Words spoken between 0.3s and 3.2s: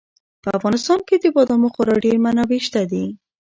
په افغانستان کې د بادامو خورا ډېرې منابع شته دي.